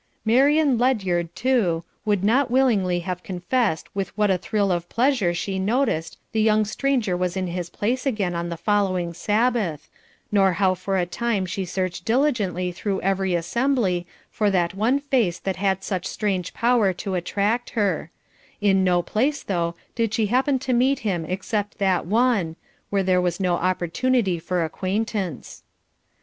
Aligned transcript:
Marian 0.25 0.79
Ledyard, 0.79 1.35
too, 1.35 1.83
would 2.05 2.23
not 2.23 2.49
willingly 2.49 3.01
have 3.01 3.21
confessed 3.21 3.87
with 3.95 4.17
what 4.17 4.31
a 4.31 4.37
thrill 4.39 4.71
of 4.71 4.89
pleasure 4.89 5.31
she 5.31 5.59
noticed 5.59 6.17
the 6.31 6.41
young 6.41 6.65
stranger 6.65 7.15
was 7.15 7.37
in 7.37 7.45
his 7.45 7.69
place 7.69 8.07
again 8.07 8.33
on 8.33 8.49
the 8.49 8.57
following 8.57 9.13
Sabbath, 9.13 9.87
nor 10.31 10.53
how 10.53 10.73
for 10.73 10.97
a 10.97 11.05
time 11.05 11.45
she 11.45 11.65
searched 11.65 12.03
diligently 12.03 12.71
through 12.71 12.99
every 13.01 13.35
assembly 13.35 14.07
for 14.31 14.49
that 14.49 14.73
one 14.73 14.99
face 15.01 15.37
that 15.37 15.57
had 15.57 15.83
such 15.83 16.07
strange 16.07 16.51
power 16.51 16.93
to 16.93 17.13
attract 17.13 17.69
her; 17.77 18.09
in 18.59 18.83
no 18.83 19.03
place, 19.03 19.43
though, 19.43 19.75
did 19.93 20.15
she 20.15 20.25
happen 20.25 20.57
to 20.57 20.73
meet 20.73 21.01
him 21.01 21.25
except 21.25 21.77
that 21.77 22.07
one, 22.07 22.55
where 22.89 23.03
there 23.03 23.21
was 23.21 23.39
no 23.39 23.53
opportunity 23.53 24.39
for 24.39 24.65
acquaintance. 24.65 25.61